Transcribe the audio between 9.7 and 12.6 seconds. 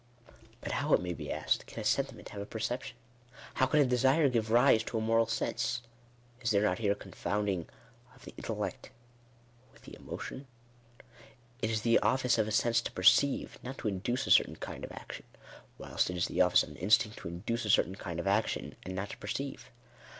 with the emotional? It is the office of a